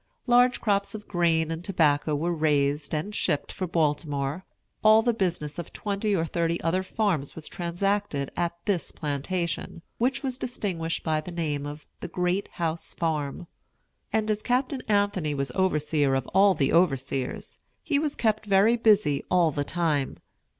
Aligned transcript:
Large 0.25 0.61
crops 0.61 0.95
of 0.95 1.07
grain 1.07 1.51
and 1.51 1.63
tobacco 1.63 2.15
were 2.15 2.33
raised 2.33 2.91
and 2.91 3.13
shipped 3.13 3.51
for 3.51 3.67
Baltimore. 3.67 4.43
All 4.83 5.03
the 5.03 5.13
business 5.13 5.59
of 5.59 5.71
twenty 5.71 6.15
or 6.15 6.25
thirty 6.25 6.59
other 6.63 6.81
farms 6.81 7.35
was 7.35 7.47
transacted 7.47 8.31
at 8.35 8.55
this 8.65 8.91
plantation, 8.91 9.83
which 9.99 10.23
was 10.23 10.39
distinguished 10.39 11.03
by 11.03 11.21
the 11.21 11.29
name 11.29 11.67
of 11.67 11.85
"The 11.99 12.07
Great 12.07 12.47
House 12.53 12.95
Farm"; 12.95 13.45
and 14.11 14.31
as 14.31 14.41
Captain 14.41 14.81
Anthony 14.87 15.35
was 15.35 15.51
overseer 15.53 16.15
of 16.15 16.25
all 16.33 16.55
the 16.55 16.73
overseers, 16.73 17.59
he 17.83 17.99
was 17.99 18.15
kept 18.15 18.47
very 18.47 18.77
busy 18.77 19.23
all 19.29 19.51
the 19.51 19.63
time. 19.63 20.17